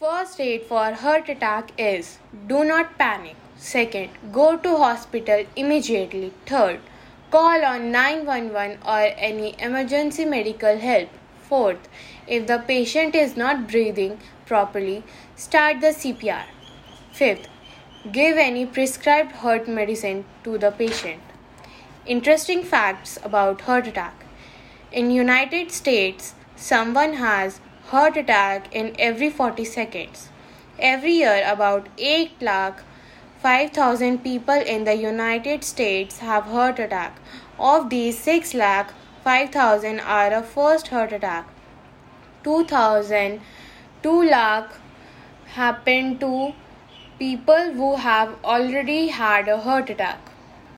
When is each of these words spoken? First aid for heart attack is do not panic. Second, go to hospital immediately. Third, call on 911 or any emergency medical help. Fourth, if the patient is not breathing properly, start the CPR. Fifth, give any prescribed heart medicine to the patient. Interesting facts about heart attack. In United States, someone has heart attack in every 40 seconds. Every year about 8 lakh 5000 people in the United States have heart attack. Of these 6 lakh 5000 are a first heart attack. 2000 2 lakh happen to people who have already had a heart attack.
First 0.00 0.40
aid 0.40 0.62
for 0.62 0.92
heart 0.92 1.28
attack 1.28 1.72
is 1.76 2.18
do 2.46 2.62
not 2.62 2.96
panic. 2.98 3.34
Second, 3.56 4.10
go 4.30 4.56
to 4.56 4.76
hospital 4.76 5.44
immediately. 5.56 6.32
Third, 6.46 6.78
call 7.32 7.64
on 7.64 7.90
911 7.90 8.78
or 8.86 9.08
any 9.30 9.56
emergency 9.58 10.24
medical 10.24 10.78
help. 10.78 11.08
Fourth, 11.48 11.88
if 12.28 12.46
the 12.46 12.58
patient 12.68 13.16
is 13.16 13.36
not 13.36 13.66
breathing 13.66 14.20
properly, 14.46 15.02
start 15.34 15.80
the 15.80 15.88
CPR. 15.88 16.44
Fifth, 17.10 17.48
give 18.12 18.38
any 18.38 18.66
prescribed 18.66 19.32
heart 19.32 19.66
medicine 19.66 20.24
to 20.44 20.58
the 20.58 20.70
patient. 20.70 21.22
Interesting 22.06 22.62
facts 22.62 23.18
about 23.24 23.62
heart 23.62 23.88
attack. 23.88 24.26
In 24.92 25.10
United 25.10 25.72
States, 25.72 26.34
someone 26.54 27.14
has 27.14 27.58
heart 27.90 28.18
attack 28.18 28.74
in 28.74 28.94
every 28.98 29.30
40 29.30 29.64
seconds. 29.64 30.28
Every 30.78 31.12
year 31.12 31.42
about 31.50 31.88
8 31.96 32.42
lakh 32.42 32.82
5000 33.42 34.18
people 34.24 34.66
in 34.74 34.84
the 34.84 34.94
United 34.94 35.64
States 35.64 36.18
have 36.18 36.50
heart 36.56 36.78
attack. 36.78 37.18
Of 37.58 37.88
these 37.88 38.18
6 38.18 38.52
lakh 38.54 38.92
5000 39.24 40.00
are 40.00 40.32
a 40.40 40.42
first 40.42 40.88
heart 40.88 41.12
attack. 41.12 41.48
2000 42.44 43.40
2 44.02 44.22
lakh 44.32 44.74
happen 45.54 46.18
to 46.18 46.52
people 47.18 47.72
who 47.78 47.94
have 47.96 48.34
already 48.44 49.06
had 49.08 49.48
a 49.48 49.60
heart 49.68 49.88
attack. 49.88 50.18